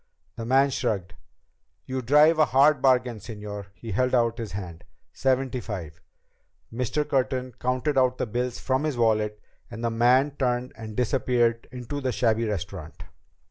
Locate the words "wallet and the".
8.97-9.91